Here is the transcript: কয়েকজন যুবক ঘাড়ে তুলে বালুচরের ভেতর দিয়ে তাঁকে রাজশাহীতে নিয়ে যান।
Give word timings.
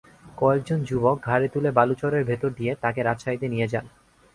কয়েকজন 0.37 0.79
যুবক 0.83 1.17
ঘাড়ে 1.23 1.47
তুলে 1.47 1.69
বালুচরের 1.71 2.23
ভেতর 2.23 2.49
দিয়ে 2.49 2.71
তাঁকে 2.83 3.01
রাজশাহীতে 3.03 3.47
নিয়ে 3.47 3.67
যান। 3.67 3.85